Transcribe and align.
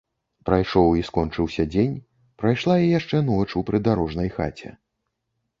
Прайшоў 0.49 0.95
і 0.99 1.03
скончыўся 1.09 1.65
дзень, 1.75 1.93
прайшла 2.45 2.79
і 2.87 2.89
яшчэ 2.99 3.21
ноч 3.31 3.47
у 3.63 3.63
прыдарожнай 3.69 4.29
хаце. 4.39 4.69